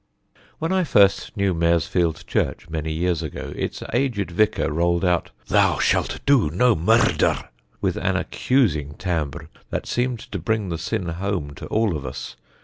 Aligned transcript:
When 0.57 0.71
I 0.71 0.83
first 0.83 1.37
knew 1.37 1.53
Maresfield 1.53 2.25
church, 2.25 2.67
many 2.71 2.91
years 2.91 3.21
ago, 3.21 3.53
its 3.55 3.83
aged 3.93 4.31
vicar 4.31 4.71
rolled 4.73 5.05
out 5.05 5.29
"Thou 5.47 5.77
shalt 5.77 6.21
do 6.25 6.49
no 6.49 6.73
mur 6.75 6.93
r 6.97 7.05
r 7.05 7.11
der" 7.11 7.49
with 7.81 7.97
an 7.97 8.15
accusing 8.15 8.95
timbre 8.95 9.47
that 9.69 9.85
seemed 9.85 10.17
to 10.31 10.39
bring 10.39 10.69
the 10.69 10.79
sin 10.79 11.05
home 11.07 11.53
to 11.53 11.67
all 11.67 11.95
of 11.95 12.03
us. 12.03 12.35